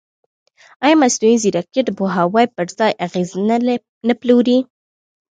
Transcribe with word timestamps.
ایا 0.85 0.95
مصنوعي 1.01 1.35
ځیرکتیا 1.43 1.81
د 1.85 1.89
پوهاوي 1.97 2.45
پر 2.55 2.67
ځای 2.77 2.91
اغېز 3.05 3.29
نه 4.07 4.13
پلوري؟ 4.19 4.57